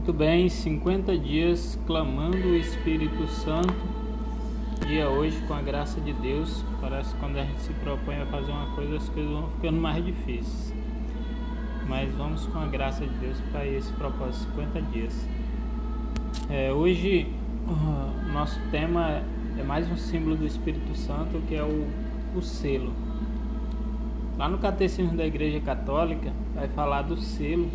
[0.00, 3.74] Muito bem, 50 dias clamando o Espírito Santo.
[4.86, 8.24] Dia hoje, com a graça de Deus, parece que quando a gente se propõe a
[8.24, 10.72] fazer uma coisa, as coisas vão ficando mais difíceis.
[11.86, 15.28] Mas vamos com a graça de Deus para esse propósito, 50 dias.
[16.48, 17.26] É, hoje,
[17.68, 19.22] o nosso tema
[19.58, 21.86] é mais um símbolo do Espírito Santo, que é o,
[22.34, 22.94] o selo.
[24.38, 27.70] Lá no Catecismo da Igreja Católica, vai falar do selo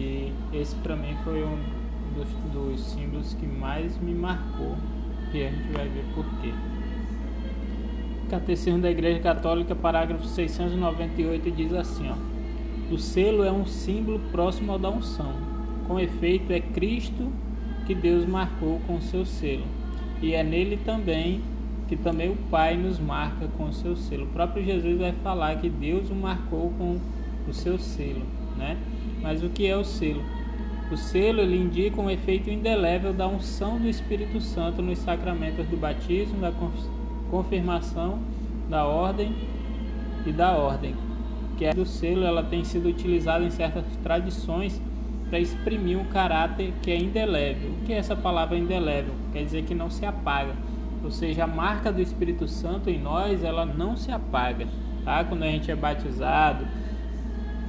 [0.00, 1.58] que esse para mim foi um
[2.14, 4.74] dos, dos, símbolos que mais me marcou
[5.34, 6.52] e a gente vai ver por quê.
[8.30, 12.14] Catecismo da Igreja Católica, parágrafo 698 diz assim, ó:
[12.92, 15.34] O selo é um símbolo próximo ao da unção.
[15.86, 17.30] Com efeito é Cristo
[17.86, 19.64] que Deus marcou com seu selo,
[20.22, 21.42] e é nele também
[21.88, 24.24] que também o Pai nos marca com o seu selo.
[24.24, 27.00] O próprio Jesus vai falar que Deus o marcou com
[27.48, 28.22] o seu selo,
[28.60, 28.76] né?
[29.20, 30.22] Mas o que é o selo?
[30.92, 35.76] O selo ele indica um efeito indelével da unção do Espírito Santo nos sacramentos do
[35.76, 36.52] batismo, da
[37.30, 38.18] confirmação,
[38.68, 39.34] da ordem
[40.26, 40.94] e da ordem.
[41.56, 44.80] Que é do selo, ela tem sido utilizada em certas tradições
[45.28, 47.70] para exprimir um caráter que é indelével.
[47.70, 49.14] O que é essa palavra indelével?
[49.32, 50.54] Quer dizer que não se apaga.
[51.04, 54.66] Ou seja, a marca do Espírito Santo em nós, ela não se apaga.
[55.04, 55.22] Tá?
[55.24, 56.66] Quando a gente é batizado,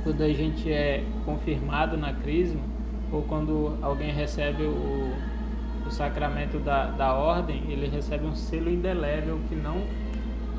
[0.04, 2.62] quando a gente é confirmado na crisma
[3.12, 5.14] ou quando alguém recebe o,
[5.86, 9.82] o sacramento da, da ordem, ele recebe um selo indelével que não,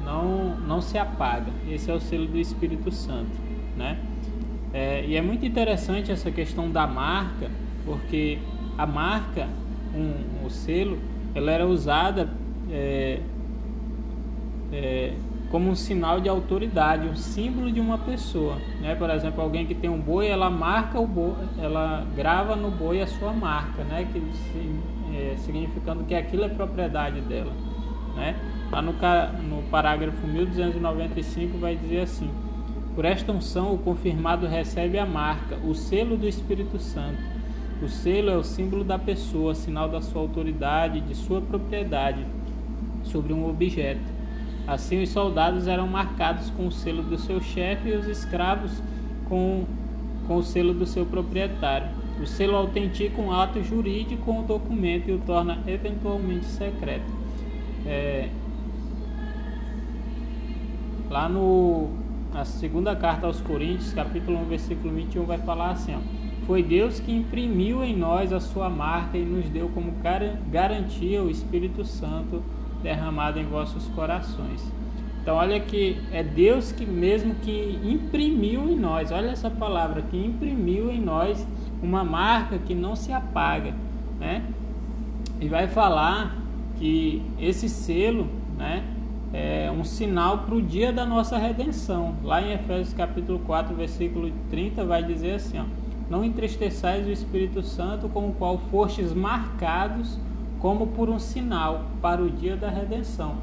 [0.05, 1.51] não, não se apaga.
[1.69, 3.33] Esse é o selo do Espírito Santo,
[3.77, 3.99] né?
[4.73, 7.51] É, e é muito interessante essa questão da marca,
[7.85, 8.39] porque
[8.79, 9.49] a marca,
[9.95, 10.99] um, o selo,
[11.35, 12.29] ela era usada
[12.71, 13.21] é,
[14.73, 15.13] é,
[15.53, 18.57] como um sinal de autoridade, um símbolo de uma pessoa.
[18.81, 18.95] Né?
[18.95, 23.03] Por exemplo, alguém que tem um boi, ela marca o boi, ela grava no boi
[23.03, 24.09] a sua marca, né?
[24.11, 24.23] que,
[25.15, 27.53] é, significando que aquilo é propriedade dela.
[28.17, 28.35] Né?
[28.71, 32.31] Lá no, no parágrafo 1295 vai dizer assim:
[32.95, 37.21] Por esta unção, o confirmado recebe a marca, o selo do Espírito Santo.
[37.83, 42.25] O selo é o símbolo da pessoa, sinal da sua autoridade, de sua propriedade
[43.03, 44.22] sobre um objeto.
[44.67, 48.71] Assim, os soldados eram marcados com o selo do seu chefe e os escravos
[49.29, 49.65] com,
[50.27, 51.89] com o selo do seu proprietário.
[52.21, 57.11] O selo autentica um ato jurídico com o documento e o torna eventualmente secreto.
[57.85, 58.29] É,
[61.11, 61.91] lá no
[62.33, 65.99] na segunda carta aos Coríntios, capítulo 1, versículo 21, vai falar assim: ó,
[66.47, 69.93] Foi Deus que imprimiu em nós a sua marca e nos deu como
[70.51, 72.43] garantia o Espírito Santo
[72.83, 74.63] derramado em vossos corações.
[75.23, 80.17] Então olha que é Deus que mesmo que imprimiu em nós, olha essa palavra, que
[80.17, 81.47] imprimiu em nós
[81.81, 83.73] uma marca que não se apaga,
[84.19, 84.43] né?
[85.41, 86.37] E vai falar
[86.77, 88.27] que esse selo,
[88.59, 88.85] né,
[89.33, 92.17] é um sinal para o dia da nossa redenção.
[92.23, 95.65] Lá em Efésios capítulo 4, versículo 30 vai dizer assim, ó:
[96.11, 100.19] Não entristeçais o Espírito Santo com o qual fostes marcados
[100.63, 103.35] como por um sinal para o dia da redenção.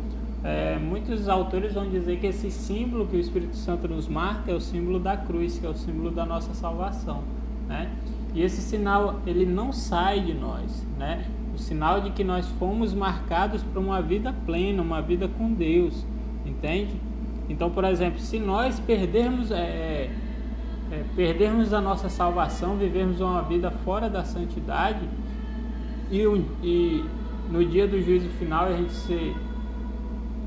[0.41, 4.55] É, muitos autores vão dizer que esse símbolo que o Espírito Santo nos marca é
[4.55, 7.21] o símbolo da cruz, que é o símbolo da nossa salvação.
[7.67, 7.91] Né?
[8.33, 11.25] E esse sinal ele não sai de nós, né?
[11.53, 16.05] O sinal de que nós fomos marcados para uma vida plena, uma vida com Deus,
[16.45, 16.95] entende?
[17.49, 20.09] Então, por exemplo, se nós perdermos, é,
[20.89, 25.01] é, perdermos a nossa salvação, vivermos uma vida fora da santidade,
[26.11, 26.23] e,
[26.63, 27.05] e
[27.49, 29.35] no dia do juízo final a gente, ser,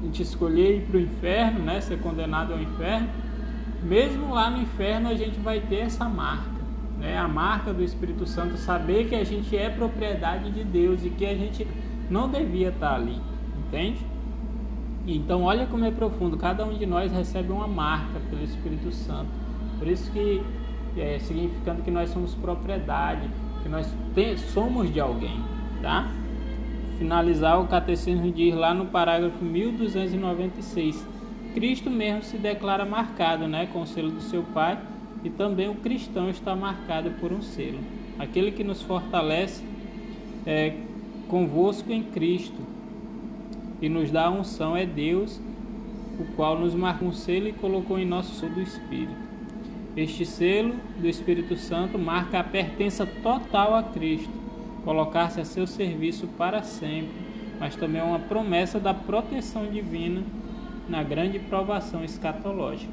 [0.01, 3.09] a gente escolher ir para o inferno, né, ser condenado ao inferno,
[3.83, 6.51] mesmo lá no inferno a gente vai ter essa marca,
[6.99, 11.11] né, a marca do Espírito Santo, saber que a gente é propriedade de Deus e
[11.11, 11.67] que a gente
[12.09, 13.21] não devia estar ali,
[13.67, 14.05] entende?
[15.07, 19.31] Então olha como é profundo, cada um de nós recebe uma marca pelo Espírito Santo,
[19.79, 20.41] por isso que
[20.97, 23.29] é, significando que nós somos propriedade,
[23.63, 25.43] que nós te, somos de alguém,
[25.83, 26.11] tá?
[26.99, 31.05] Finalizar o catecismo diz lá no parágrafo 1296,
[31.53, 34.79] Cristo mesmo se declara marcado, né, com o selo do seu Pai,
[35.25, 37.81] e também o cristão está marcado por um selo.
[38.19, 39.63] Aquele que nos fortalece
[40.47, 40.75] é
[41.29, 42.61] convosco em Cristo
[43.81, 45.41] e nos dá a unção é Deus,
[46.19, 49.33] o qual nos marcou um selo e colocou em nosso selo do Espírito.
[49.97, 54.31] Este selo do Espírito Santo marca a pertença total a Cristo,
[54.85, 57.15] colocar-se a seu serviço para sempre,
[57.59, 60.23] mas também é uma promessa da proteção divina
[60.89, 62.93] na grande provação escatológica.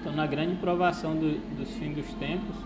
[0.00, 2.56] Então, na grande provação do, dos fins dos tempos,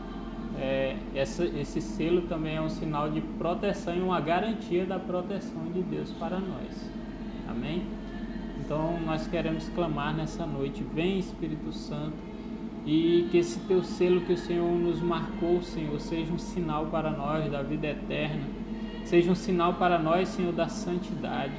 [0.59, 5.65] é, essa, esse selo também é um sinal de proteção e uma garantia da proteção
[5.73, 6.91] de Deus para nós.
[7.49, 7.83] Amém?
[8.65, 12.32] Então nós queremos clamar nessa noite: vem Espírito Santo
[12.85, 17.11] e que esse teu selo que o Senhor nos marcou, Senhor, seja um sinal para
[17.11, 18.43] nós da vida eterna,
[19.05, 21.55] seja um sinal para nós, Senhor, da santidade.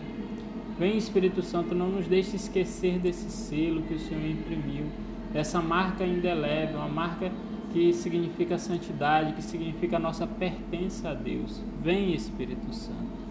[0.78, 4.86] Vem Espírito Santo, não nos deixe esquecer desse selo que o Senhor imprimiu,
[5.32, 7.32] dessa marca indelével, uma marca
[7.72, 11.62] que significa santidade, que significa a nossa pertença a Deus.
[11.82, 13.23] Vem Espírito Santo.